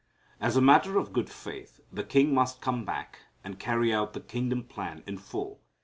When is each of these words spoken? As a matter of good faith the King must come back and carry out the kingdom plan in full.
As 0.39 0.57
a 0.57 0.61
matter 0.61 0.97
of 0.97 1.13
good 1.13 1.29
faith 1.29 1.79
the 1.93 2.03
King 2.03 2.33
must 2.33 2.59
come 2.59 2.85
back 2.85 3.19
and 3.43 3.59
carry 3.59 3.93
out 3.93 4.13
the 4.13 4.19
kingdom 4.19 4.63
plan 4.63 5.03
in 5.05 5.19
full. 5.19 5.61